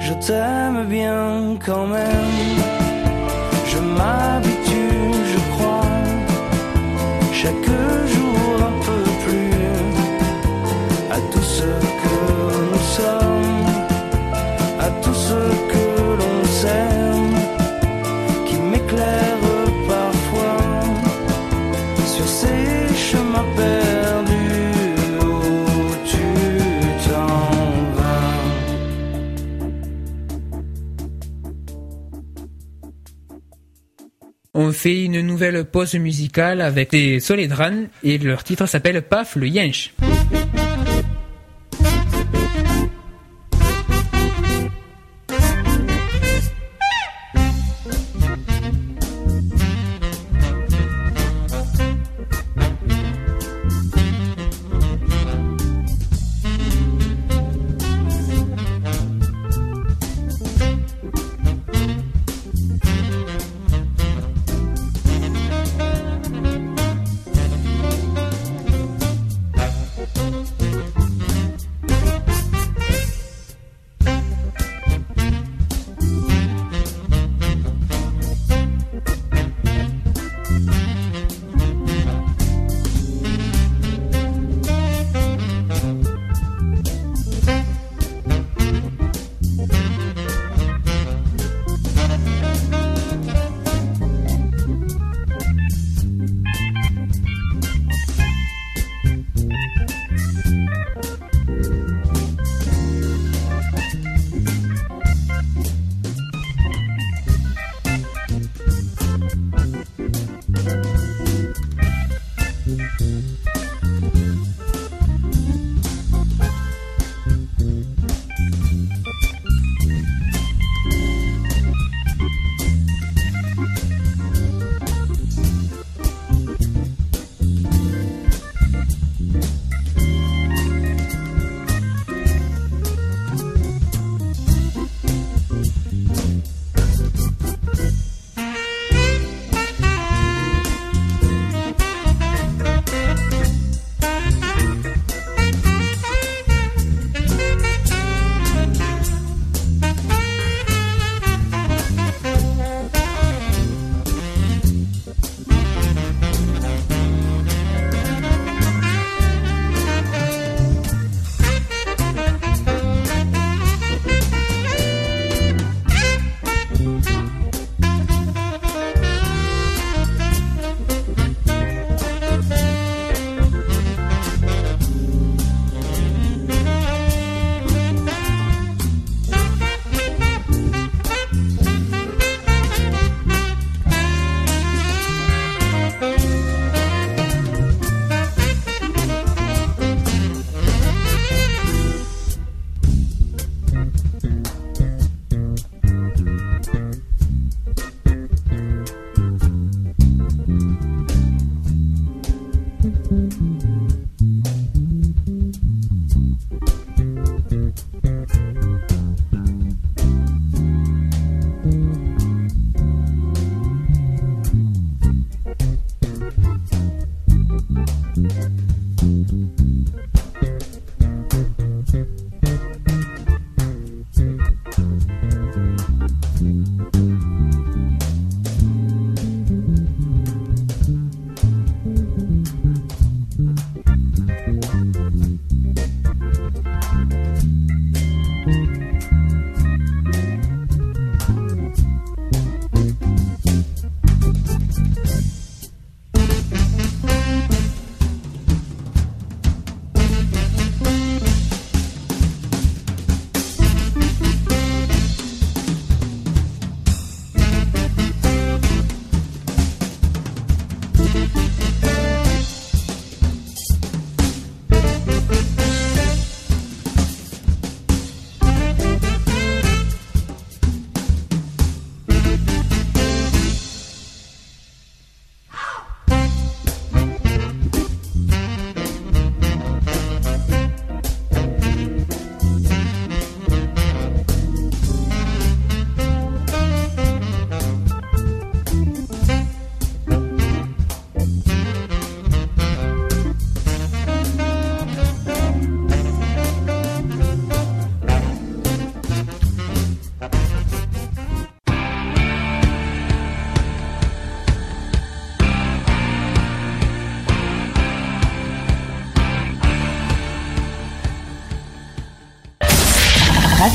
je 0.00 0.12
t'aime 0.26 0.86
bien 0.88 1.56
quand 1.64 1.86
même, 1.86 2.73
fait 34.84 35.02
une 35.02 35.22
nouvelle 35.22 35.64
pause 35.64 35.94
musicale 35.94 36.60
avec 36.60 36.92
les 36.92 37.18
Soledran 37.18 37.84
et 38.02 38.18
leur 38.18 38.44
titre 38.44 38.66
s'appelle 38.66 39.00
Paf 39.00 39.34
le 39.34 39.48
Yinch. 39.48 39.94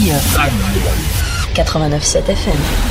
89.7 0.09 2.33
FM. 2.33 2.88